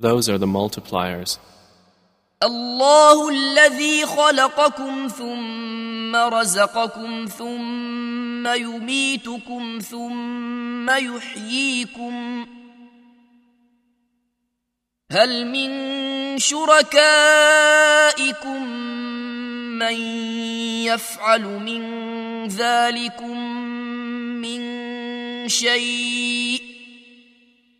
those 0.00 0.28
are 0.28 0.38
the 0.38 0.46
multipliers. 0.46 1.38
الله 2.42 3.28
الذي 3.28 4.06
خلقكم 4.06 5.08
ثم 5.08 6.16
رزقكم 6.16 7.26
ثم 7.26 8.46
يميتكم 8.46 9.78
ثم 9.78 10.90
يحييكم 10.90 12.46
هل 15.12 15.46
من 15.46 15.70
شركائكم 16.38 17.60
من 19.78 19.96
يفعل 20.88 21.42
من 21.42 21.82
ذلكم 22.48 23.38
من 24.40 24.60
شيء 25.48 26.19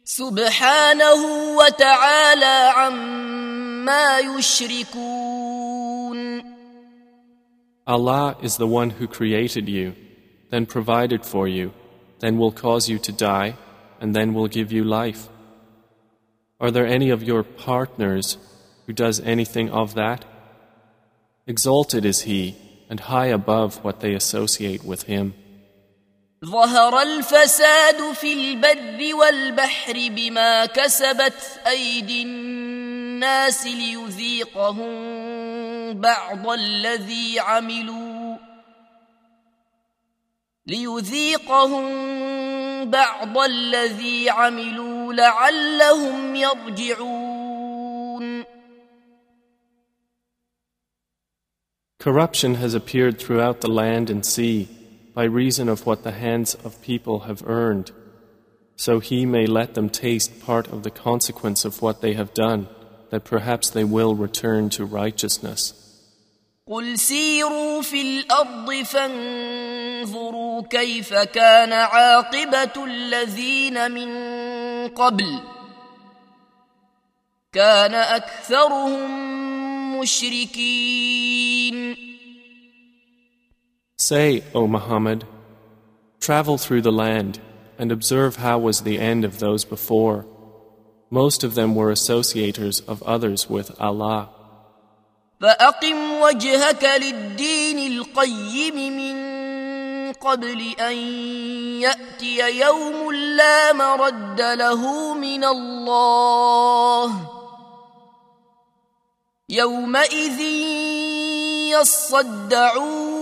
سبحانه 0.10 1.22
وتعالى 1.58 2.72
عما 2.76 4.20
يشركون 4.20 5.76
Allah 7.88 8.36
is 8.42 8.58
the 8.58 8.68
one 8.68 8.90
who 8.92 9.08
created 9.08 9.70
you, 9.70 9.96
then 10.50 10.66
provided 10.66 11.24
for 11.24 11.48
you, 11.48 11.72
then 12.20 12.38
will 12.38 12.52
cause 12.52 12.90
you 12.90 12.98
to 12.98 13.12
die, 13.12 13.56
and 14.02 14.16
then 14.16 14.34
will 14.34 14.48
give 14.48 14.72
you 14.72 14.84
life. 14.84 15.30
Are 16.60 16.72
there 16.72 16.88
any 16.88 17.12
of 17.12 17.22
your 17.22 17.44
partners 17.44 18.38
who 18.88 18.94
does 18.94 19.20
anything 19.20 19.70
of 19.70 19.94
that? 19.94 20.26
Exalted 21.46 22.06
is 22.06 22.22
He, 22.22 22.56
and 22.90 23.00
high 23.02 23.28
above 23.28 23.84
what 23.84 24.00
they 24.00 24.16
associate 24.16 24.84
with 24.84 25.04
Him. 25.04 25.36
ظهر 26.45 27.03
الفساد 27.03 28.13
في 28.13 28.33
البر 28.33 29.15
والبحر 29.15 29.93
بما 29.93 30.67
كسبت 30.67 31.61
أيدي 31.67 32.23
الناس 32.23 33.67
ليذيقهم 33.67 34.91
بعض 36.01 36.49
الذي 36.49 37.41
عملوا. 37.41 38.37
ليذيقهم 40.67 41.85
بعض 42.91 43.39
الذي 43.39 44.31
عملوا 44.31 45.13
لعلهم 45.13 46.37
يرجعون. 46.37 47.61
Corruption 51.99 52.55
has 52.55 52.75
appeared 52.75 53.19
throughout 53.19 53.61
the 53.61 53.69
land 53.69 54.09
and 54.09 54.25
sea. 54.25 54.80
by 55.14 55.24
reason 55.24 55.70
of 55.70 55.86
what 55.86 56.04
the 56.04 56.12
hands 56.12 56.56
of 56.64 56.82
people 56.82 57.22
have 57.22 57.42
earned, 57.48 57.92
so 58.76 59.00
he 59.00 59.26
may 59.26 59.46
let 59.46 59.74
them 59.74 59.90
taste 59.90 60.42
part 60.42 60.68
of 60.68 60.84
the 60.84 60.92
consequence 60.92 61.64
of 61.64 61.82
what 61.82 62.02
they 62.02 62.14
have 62.14 62.34
done, 62.34 62.68
that 63.10 63.24
perhaps 63.24 63.70
they 63.70 63.84
will 63.84 64.16
return 64.16 64.70
to 64.70 64.86
righteousness. 64.86 65.74
قل 66.68 66.98
سيروا 66.98 67.82
في 67.82 68.02
الأرض 68.02 68.84
فانظروا 68.84 70.62
كيف 70.62 71.14
كان 71.14 71.74
عاقبة 71.74 72.86
الذين 72.86 73.92
من 73.92 74.10
قبل 74.88 75.40
كان 77.54 77.94
أكثرهم 77.94 79.26
مشركين 80.00 81.76
Say, 84.10 84.44
O 84.54 84.68
Muhammad, 84.68 85.26
travel 86.20 86.58
through 86.58 86.82
the 86.82 86.92
land 86.92 87.40
and 87.78 87.92
observe 87.92 88.38
how 88.38 88.58
was 88.60 88.82
the 88.82 89.00
end 89.00 89.24
of 89.26 89.40
those 89.40 89.64
before. 89.66 90.26
Most 91.10 91.44
of 91.44 91.56
them 91.56 91.76
were 91.76 91.92
associators 91.92 92.82
of 92.88 93.04
others 93.04 93.50
with 93.50 93.72
Allah. 93.80 94.30
فأقم 95.42 96.22
وجهك 96.22 96.84
للدين 96.84 97.92
القيم 97.92 98.76
من 98.98 100.14
قبل 100.14 100.76
أن 100.80 100.98
يأتي 101.82 102.60
يوم 102.60 103.12
لا 103.12 103.74
مرد 103.74 104.42
له 104.42 105.14
من 105.14 105.44
الله 105.44 107.12
يومئذ 109.50 110.40
يصدعون 111.70 113.19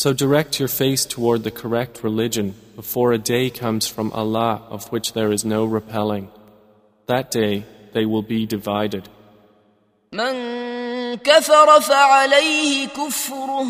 So 0.00 0.12
direct 0.12 0.60
your 0.60 0.68
face 0.68 1.06
toward 1.06 1.42
the 1.42 1.50
correct 1.50 2.04
religion 2.04 2.54
before 2.74 3.12
a 3.12 3.18
day 3.18 3.48
comes 3.48 3.86
from 3.86 4.12
Allah 4.12 4.62
of 4.68 4.92
which 4.92 5.14
there 5.14 5.32
is 5.32 5.44
no 5.44 5.64
repelling. 5.64 6.28
That 7.06 7.30
day 7.30 7.64
they 7.92 8.04
will 8.04 8.22
be 8.22 8.46
divided. 8.46 9.08
من 10.12 11.16
كفر 11.16 11.80
فعليه 11.80 12.86
كفره 12.88 13.66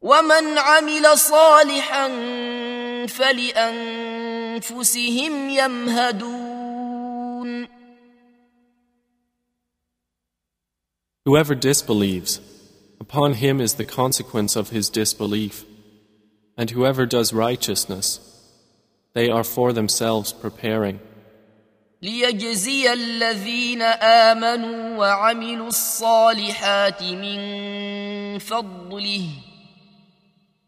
ومن 0.00 0.58
عمل 0.58 1.18
صالحا 1.18 2.08
فلأنفسهم 3.06 4.60
يمهدون 5.50 6.60
Whoever 11.26 11.54
disbelieves, 11.54 12.40
upon 13.04 13.34
him 13.34 13.60
is 13.60 13.74
the 13.74 13.84
consequence 13.84 14.56
of 14.56 14.70
his 14.70 14.88
disbelief. 14.90 15.64
And 16.56 16.70
whoever 16.70 17.06
does 17.06 17.32
righteousness, 17.32 18.20
they 19.14 19.28
are 19.30 19.44
for 19.44 19.72
themselves 19.72 20.32
preparing. 20.32 21.00
ليجزي 22.02 22.92
الذين 22.92 23.82
آمنوا 23.82 24.96
وعملوا 24.96 25.68
الصالحات 25.68 27.02
من 27.02 28.38
فضله 28.38 29.26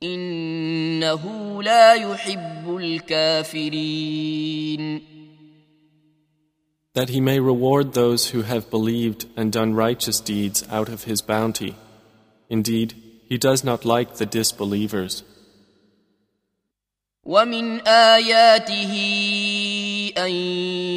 إنه 0.03 1.63
لا 1.63 1.95
يحب 1.95 2.77
الكافرين 2.77 4.23
that 6.95 7.09
he 7.09 7.21
may 7.23 7.41
reward 7.41 7.95
those 7.95 8.29
who 8.31 8.43
have 8.43 8.69
believed 8.71 9.27
and 9.35 9.51
done 9.51 9.75
righteous 9.75 10.21
deeds 10.21 10.63
out 10.71 10.91
of 10.91 11.05
his 11.05 11.23
bounty. 11.23 11.75
Indeed, 12.49 12.95
he 13.29 13.39
does 13.39 13.65
not 13.65 13.85
like 13.85 14.17
the 14.17 14.27
disbelievers. 14.27 15.25
ومن 17.25 17.81
آياته 17.87 18.95
أن 20.19 20.31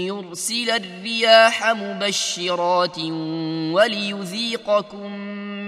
يرسل 0.09 0.69
الرياح 0.69 1.69
مبشرات 1.69 2.99
وليذيقكم 3.75 5.11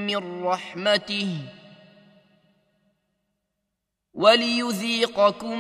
من 0.07 0.43
رحمته 0.43 1.29
وليذيقكم 4.13 5.60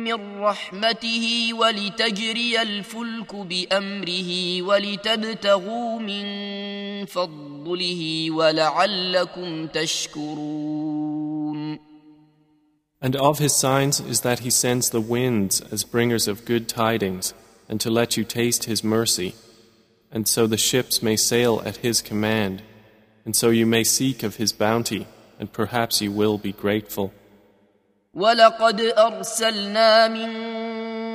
من 0.00 0.40
رحمته 0.40 1.48
ولتجري 1.52 2.62
الفلك 2.62 3.34
بأمره 3.34 4.62
ولتبتغوا 4.62 5.98
من 5.98 6.26
فضله 7.06 8.30
ولعلكم 8.30 9.66
تشكرون 9.66 11.06
And 13.00 13.14
of 13.16 13.38
his 13.38 13.54
signs 13.54 14.00
is 14.00 14.22
that 14.22 14.40
he 14.40 14.50
sends 14.50 14.90
the 14.90 15.00
winds 15.00 15.60
as 15.70 15.84
bringers 15.84 16.26
of 16.26 16.46
good 16.46 16.66
tidings, 16.68 17.34
and 17.68 17.80
to 17.80 17.90
let 17.90 18.16
you 18.16 18.24
taste 18.24 18.64
his 18.64 18.82
mercy, 18.82 19.34
and 20.10 20.26
so 20.26 20.46
the 20.46 20.56
ships 20.56 21.02
may 21.02 21.16
sail 21.16 21.62
at 21.64 21.76
his 21.76 22.00
command, 22.00 22.62
and 23.24 23.36
so 23.36 23.50
you 23.50 23.66
may 23.66 23.84
seek 23.84 24.22
of 24.22 24.36
his 24.36 24.52
bounty, 24.52 25.06
and 25.38 25.52
perhaps 25.52 26.00
you 26.00 26.10
will 26.10 26.38
be 26.38 26.52
grateful. 26.52 27.12
ولقد 28.13 28.81
أرسلنا 28.81 30.07
من 30.07 30.31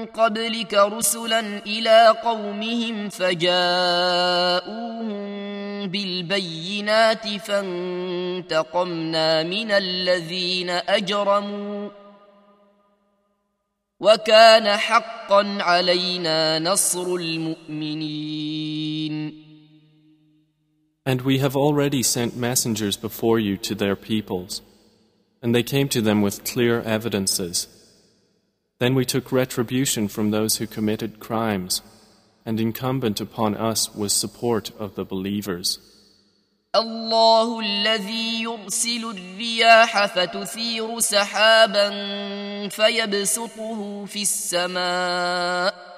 قبلك 0.06 0.74
رسلا 0.74 1.40
إلى 1.66 2.14
قومهم 2.24 3.08
فجاءوهم 3.08 5.06
بالبينات 5.88 7.28
فانتقمنا 7.28 9.42
من 9.42 9.70
الذين 9.70 10.70
أجرموا 10.70 11.88
وكان 14.00 14.76
حقا 14.76 15.58
علينا 15.60 16.58
نصر 16.58 17.14
المؤمنين. 17.14 18.66
And 21.06 21.22
we 21.22 21.38
have 21.38 21.56
already 21.56 22.02
sent 22.02 22.36
messengers 22.36 22.96
before 22.96 23.38
you 23.38 23.56
to 23.58 23.76
their 23.76 23.94
peoples, 23.94 24.60
and 25.45 25.55
they 25.55 25.63
came 25.63 25.87
to 25.89 26.01
them 26.01 26.21
with 26.21 26.43
clear 26.43 26.81
evidences. 26.81 27.67
Then 28.79 28.95
we 28.95 29.05
took 29.05 29.31
retribution 29.31 30.07
from 30.07 30.31
those 30.31 30.57
who 30.57 30.67
committed 30.67 31.19
crimes, 31.19 31.81
and 32.45 32.59
incumbent 32.59 33.21
upon 33.21 33.55
us 33.55 33.93
was 33.93 34.13
support 34.13 34.71
of 34.79 34.95
the 34.95 35.05
believers. 35.05 35.79
الله 36.75 37.59
الذي 37.59 38.41
يرسل 38.43 39.03
الرياح 39.05 40.05
فتثير 40.05 40.99
سحابا 40.99 41.89
فيبسطه 42.69 44.05
في 44.05 44.21
السماء 44.21 45.91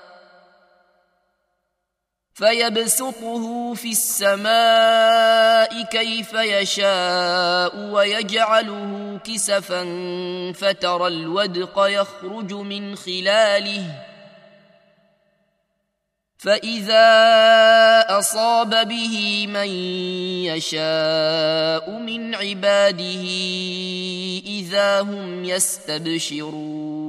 فيبسطه 2.39 3.75
في 3.75 3.91
السماء 3.91 5.83
كيف 5.83 6.33
يشاء 6.35 7.91
ويجعله 7.91 9.19
كسفا 9.25 9.83
فترى 10.53 11.07
الودق 11.07 11.75
يخرج 11.79 12.53
من 12.53 12.97
خلاله 12.97 13.85
فإذا 16.39 17.09
أصاب 18.19 18.89
به 18.89 19.47
من 19.47 19.69
يشاء 20.47 21.91
من 21.91 22.35
عباده 22.35 23.25
إذا 24.47 25.01
هم 25.01 25.45
يستبشرون 25.45 27.09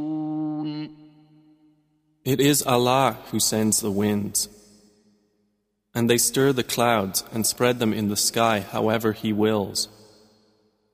It 2.25 2.41
is 2.41 2.63
Allah 2.63 3.17
who 3.31 3.39
sends 3.39 3.79
the 3.79 3.89
winds. 3.89 4.49
And 5.94 6.11
they 6.11 6.18
stir 6.18 6.52
the 6.52 6.64
clouds 6.64 7.24
and 7.33 7.46
spread 7.46 7.78
them 7.78 7.92
in 7.92 8.09
the 8.09 8.16
sky 8.16 8.61
however 8.61 9.12
He 9.12 9.33
wills. 9.33 9.88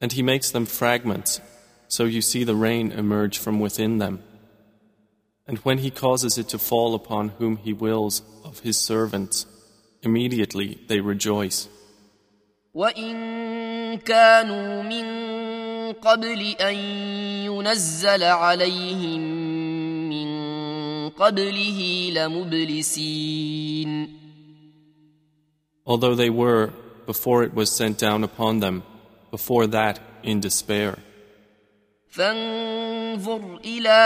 And 0.01 0.13
He 0.13 0.23
makes 0.23 0.51
them 0.51 0.67
fragments, 0.67 1.41
so 1.89 2.05
you 2.05 2.21
see 2.21 2.45
the 2.45 2.55
rain 2.55 2.93
emerge 2.93 3.39
from 3.39 3.61
within 3.61 3.99
them. 3.99 4.23
And 5.47 5.59
when 5.59 5.79
He 5.79 5.91
causes 5.91 6.39
it 6.39 6.49
to 6.49 6.59
fall 6.59 6.95
upon 6.95 7.31
whom 7.39 7.57
He 7.57 7.73
wills 7.73 8.23
of 8.45 8.61
His 8.61 8.77
servants, 8.77 9.47
immediately 10.03 10.79
they 10.89 11.01
rejoice. 11.01 11.69
وإن 12.75 13.99
كانوا 13.99 14.83
من 14.83 15.07
قبل 15.93 16.41
أن 16.61 16.75
ينزل 17.45 18.23
عليهم 18.23 19.21
من 20.09 20.29
قبله 21.11 22.11
لمبلسين 22.15 23.41
Although 25.87 26.15
they 26.15 26.31
were, 26.31 26.73
before 27.07 27.43
it 27.43 27.55
was 27.55 27.71
sent 27.71 27.99
down 27.99 28.23
upon 28.25 28.61
them, 28.61 28.83
before 29.31 29.67
that 29.67 29.99
in 30.23 30.41
despair. 30.41 30.99
فانظر 32.11 33.61
الى 33.65 34.01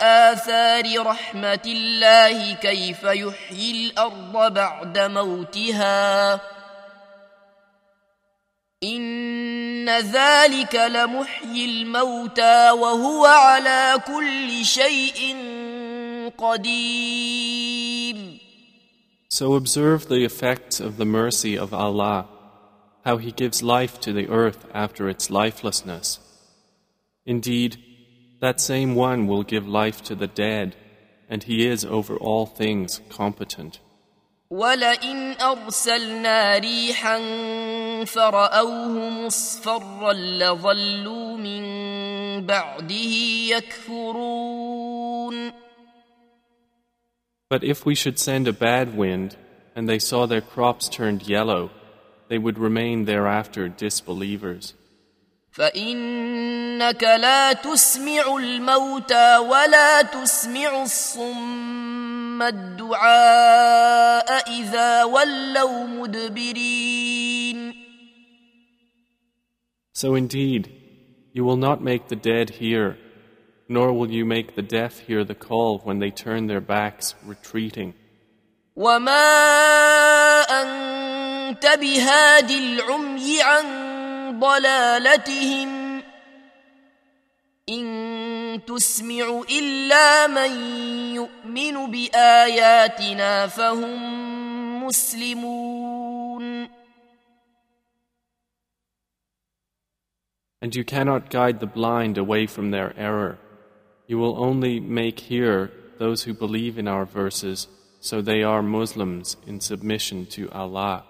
اثار 0.00 1.06
رحمه 1.06 1.62
الله 1.66 2.54
كيف 2.54 3.02
يحيي 3.02 3.86
الارض 3.86 4.52
بعد 4.52 4.98
موتها 4.98 6.40
ان 8.82 9.88
ذلك 9.90 10.74
لمحيي 10.74 11.64
الموتى 11.64 12.70
وهو 12.70 13.26
على 13.26 13.94
كل 14.06 14.64
شيء 14.64 15.36
قدير 16.38 18.16
So 19.30 19.54
observe 19.54 20.08
the 20.08 20.24
effects 20.24 20.80
of 20.80 20.96
the 20.96 21.04
mercy 21.04 21.58
of 21.58 21.74
Allah, 21.74 22.28
how 23.04 23.16
He 23.18 23.32
gives 23.32 23.62
life 23.62 24.00
to 24.00 24.12
the 24.12 24.28
earth 24.28 24.66
after 24.72 25.08
its 25.08 25.30
lifelessness. 25.30 26.20
Indeed, 27.24 27.76
that 28.40 28.60
same 28.60 28.94
one 28.94 29.26
will 29.26 29.42
give 29.42 29.66
life 29.66 30.02
to 30.04 30.14
the 30.14 30.26
dead, 30.26 30.76
and 31.28 31.42
he 31.42 31.66
is 31.66 31.84
over 31.84 32.16
all 32.16 32.46
things 32.46 33.00
competent. 33.08 33.80
ولئن 34.50 35.36
أرسلنا 35.40 36.58
ريحا 36.58 37.18
فرأوه 38.04 39.10
مصفرا 39.10 40.12
لظلوا 40.12 41.36
من 41.36 41.62
بعده 42.46 43.14
يكفرون 43.50 44.69
But 47.50 47.62
if 47.62 47.86
we 47.86 47.94
should 47.94 48.18
send 48.18 48.48
a 48.48 48.52
bad 48.52 48.96
wind, 48.96 49.36
and 49.76 49.88
they 49.88 49.98
saw 49.98 50.26
their 50.26 50.40
crops 50.40 50.88
turned 50.88 51.28
yellow, 51.28 51.70
they 52.28 52.38
would 52.38 52.58
remain 52.58 53.04
thereafter 53.04 53.68
disbelievers. 53.68 54.74
فإنك 55.56 57.02
لا 57.02 57.52
تسمع 57.52 58.36
الموتى 58.36 59.36
ولا 59.36 60.02
تسمع 60.02 60.82
الصم 60.82 62.42
الدعاء 62.42 64.28
إذا 64.60 65.04
ولوا 65.04 65.86
مدبرين 65.86 67.72
So 69.94 70.14
indeed, 70.14 70.70
you 71.32 71.42
will 71.42 71.56
not 71.56 71.82
make 71.82 72.08
the 72.08 72.16
dead 72.16 72.50
hear, 72.50 72.98
nor 73.70 73.92
will 73.92 74.10
you 74.10 74.24
make 74.24 74.54
the 74.54 74.62
deaf 74.62 75.00
hear 75.00 75.24
the 75.24 75.34
call 75.34 75.78
when 75.78 75.98
they 75.98 76.10
turn 76.10 76.46
their 76.46 76.60
backs 76.60 77.14
retreating. 77.24 77.94
وما 78.76 79.22
أنت 80.42 81.66
بهاد 81.66 82.50
العمي 82.50 83.42
عن 83.42 83.66
ضلالتهم 84.40 86.02
إن 87.68 88.60
تسمع 88.66 89.42
إلا 89.50 90.26
من 90.26 90.50
يؤمن 91.14 91.90
بآياتنا 91.90 93.46
فهم 93.46 94.84
مسلمون 94.84 96.68
And 100.62 100.74
you 100.74 100.84
cannot 100.84 101.30
guide 101.30 101.60
the 101.60 101.66
blind 101.66 102.18
away 102.18 102.46
from 102.46 102.70
their 102.70 102.92
error. 102.98 103.38
You 104.11 104.17
will 104.17 104.43
only 104.43 104.81
make 104.81 105.21
hear 105.31 105.71
those 105.97 106.23
who 106.23 106.33
believe 106.33 106.77
in 106.77 106.85
our 106.85 107.05
verses, 107.05 107.69
so 108.01 108.19
they 108.19 108.43
are 108.43 108.61
Muslims 108.61 109.37
in 109.47 109.61
submission 109.61 110.25
to 110.35 110.51
Allah. 110.51 111.03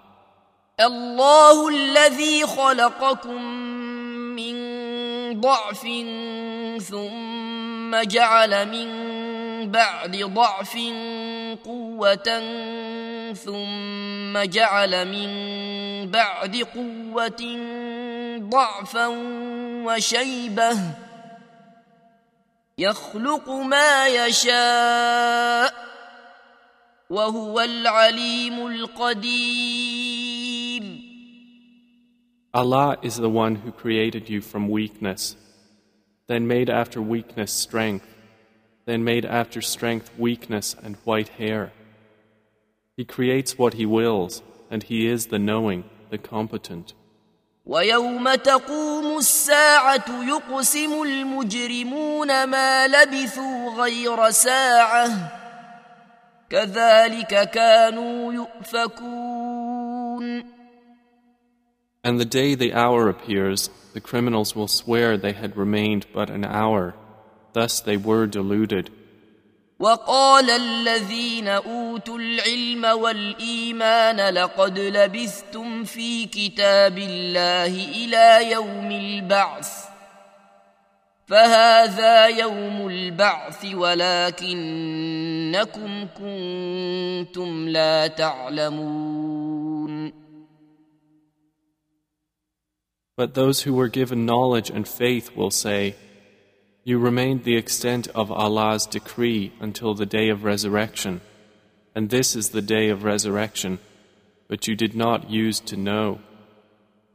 الله 0.80 1.68
الذي 1.68 2.46
خلقكم 2.46 3.42
من 4.38 4.54
ضعف 5.40 5.82
ثم 6.82 8.02
جعل 8.02 8.68
من 8.70 8.88
بعد 9.70 10.16
ضعف 10.16 10.78
قوة 11.64 12.28
ثم 13.34 14.38
جعل 14.38 15.08
من 15.08 15.30
بعد 16.10 16.56
قوة 16.56 17.42
ضعفا 18.38 19.06
وشيبه 19.86 21.11
يخلق 22.77 23.49
ما 23.49 24.07
يشاء 24.07 25.73
وهو 27.09 27.59
العليم 27.59 28.67
القدير 28.67 30.27
Allah 32.53 32.97
is 33.03 33.17
the 33.17 33.29
one 33.29 33.55
who 33.55 33.71
created 33.71 34.29
you 34.29 34.41
from 34.41 34.69
weakness, 34.69 35.35
then 36.27 36.47
made 36.47 36.69
after 36.71 37.01
weakness 37.01 37.51
strength, 37.51 38.07
then 38.85 39.03
made 39.03 39.25
after 39.25 39.61
strength 39.61 40.09
weakness 40.17 40.75
and 40.81 40.95
white 41.03 41.29
hair. 41.29 41.71
He 42.95 43.05
creates 43.05 43.57
what 43.59 43.75
He 43.75 43.85
wills, 43.85 44.41
and 44.71 44.81
He 44.81 45.07
is 45.07 45.27
the 45.27 45.37
knowing, 45.37 45.83
the 46.09 46.17
competent. 46.17 46.93
ويوم 47.66 48.34
تقوم 48.34 49.18
الساعة 49.18 50.04
يقسم 50.28 51.02
المجرمون 51.02 52.44
ما 52.44 52.88
لبثوا 52.88 53.70
غير 53.76 54.30
ساعة 54.30 55.08
كذلك 56.50 57.50
كانوا 57.50 58.32
يؤفكون 58.32 59.62
And 62.04 62.18
the 62.18 62.24
day 62.24 62.56
the 62.56 62.74
hour 62.74 63.08
appears, 63.08 63.70
the 63.94 64.00
criminals 64.00 64.56
will 64.56 64.66
swear 64.66 65.16
they 65.16 65.32
had 65.32 65.56
remained 65.56 66.06
but 66.12 66.30
an 66.30 66.44
hour. 66.44 66.94
Thus 67.52 67.80
they 67.80 67.96
were 67.96 68.26
deluded. 68.26 68.90
وقال 69.82 70.50
الذين 70.50 71.48
أوتوا 71.48 72.18
العلم 72.18 72.84
والإيمان 72.84 74.34
لقد 74.34 74.78
لبثتم 74.78 75.84
في 75.84 76.26
كتاب 76.26 76.98
الله 76.98 77.66
إلى 77.66 78.50
يوم 78.50 78.90
البعث 78.90 79.84
فهذا 81.26 82.26
يوم 82.26 82.88
البعث 82.88 83.64
ولكنكم 83.74 84.46
كنتم 86.18 87.68
لا 87.68 88.06
تعلمون. 88.06 90.12
But 93.16 93.34
those 93.34 93.62
who 93.62 93.74
were 93.74 93.88
given 93.88 94.26
knowledge 94.26 94.70
and 94.70 94.86
faith 94.86 95.36
will 95.36 95.50
say, 95.50 95.96
You 96.83 96.99
remained 96.99 97.43
the 97.43 97.57
extent 97.57 98.07
of 98.15 98.31
Allah's 98.31 98.85
decree 98.85 99.51
until 99.59 99.93
the 99.93 100.05
day 100.05 100.29
of 100.29 100.43
resurrection, 100.43 101.21
and 101.93 102.09
this 102.09 102.35
is 102.35 102.49
the 102.49 102.61
day 102.61 102.89
of 102.89 103.03
resurrection, 103.03 103.79
but 104.47 104.67
you 104.67 104.75
did 104.75 104.95
not 104.95 105.29
use 105.29 105.59
to 105.61 105.75
know. 105.75 106.19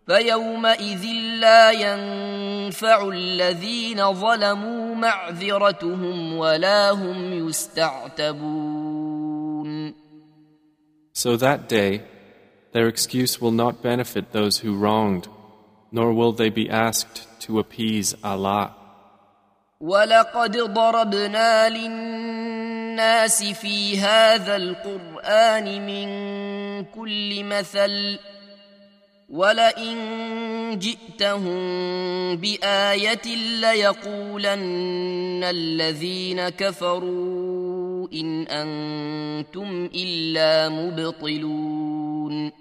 فيومئذ 0.06 1.04
لا 1.40 1.70
ينفع 1.70 3.08
الذين 3.08 4.12
ظلموا 4.12 4.94
معذرتهم 4.94 6.36
ولا 6.36 6.90
هم 6.90 7.48
يستعتبون 7.48 8.92
So 11.14 11.36
that 11.36 11.68
day, 11.68 12.02
their 12.72 12.88
excuse 12.88 13.40
will 13.40 13.52
not 13.52 13.82
benefit 13.82 14.32
those 14.32 14.58
who 14.58 14.76
wronged, 14.76 15.28
nor 15.92 16.12
will 16.12 16.32
they 16.32 16.48
be 16.48 16.68
asked 16.70 17.28
to 17.40 17.58
appease 17.58 18.14
Allah. 18.24 18.74
ولقد 19.79 20.57
ضربنا 20.57 21.69
للناس 21.69 23.43
في 23.43 23.99
هذا 23.99 24.55
القرآن 24.55 25.85
من 25.85 26.07
كل 26.85 27.43
مثل 27.43 28.19
ولئن 29.29 29.97
جئتهم 30.79 31.57
بآية 32.35 33.35
ليقولن 33.61 35.43
الذين 35.43 36.49
كفروا 36.49 38.07
إن 38.13 38.43
أنتم 38.47 39.89
إلا 39.95 40.69
مبطلون 40.69 42.51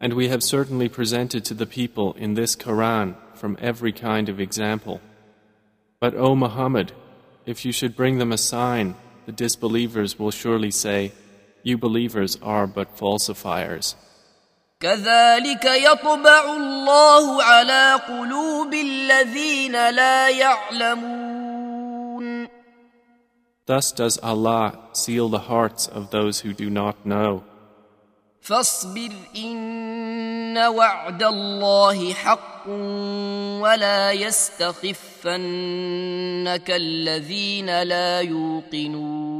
And 0.00 0.14
we 0.14 0.28
have 0.28 0.44
certainly 0.44 0.88
presented 0.88 1.44
to 1.46 1.54
the 1.54 1.66
people 1.66 2.12
in 2.12 2.34
this 2.34 2.54
Quran 2.54 3.16
from 3.37 3.57
every 3.61 3.91
kind 3.91 4.29
of 4.29 4.39
example. 4.39 5.01
But, 5.99 6.15
O 6.15 6.35
Muhammad, 6.35 6.91
if 7.45 7.65
you 7.65 7.71
should 7.71 7.95
bring 7.95 8.17
them 8.17 8.31
a 8.31 8.37
sign, 8.37 8.95
the 9.25 9.31
disbelievers 9.31 10.19
will 10.19 10.31
surely 10.31 10.71
say, 10.71 11.11
You 11.63 11.77
believers 11.77 12.37
are 12.41 12.67
but 12.67 12.97
falsifiers. 12.97 13.95
كذلك 14.79 15.65
يطبع 15.65 16.43
الله 16.55 17.43
على 17.43 17.99
قلوب 18.07 18.73
الذين 18.73 19.89
لا 19.89 20.29
يعلمون 20.29 21.83
Thus 23.65 23.93
does 23.93 24.17
Allah 24.17 24.77
seal 24.91 25.29
the 25.29 25.39
hearts 25.39 25.87
of 25.87 26.09
those 26.11 26.41
who 26.41 26.51
do 26.53 26.69
not 26.69 27.05
know. 27.05 27.43
فاصبر 28.41 29.11
إن 29.35 30.57
وعد 30.57 31.23
الله 31.23 32.13
حق 32.13 32.56
ولا 33.61 34.11
يستخفنك 34.11 35.31
الذين 36.71 37.83
لا 37.83 38.21
يوقنون 38.21 39.33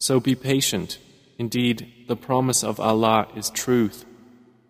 So 0.00 0.18
be 0.18 0.34
patient. 0.34 0.98
Indeed, 1.38 1.86
the 2.08 2.16
promise 2.16 2.64
of 2.64 2.80
Allah 2.80 3.28
is 3.36 3.50
truth, 3.50 4.04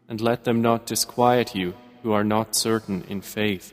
and 0.07 0.20
let 0.20 0.44
them 0.44 0.61
not 0.61 0.85
disquiet 0.85 1.55
you 1.55 1.72
who 2.03 2.12
are 2.12 2.25
not 2.25 2.55
certain 2.55 3.05
in 3.09 3.22
faith. 3.22 3.72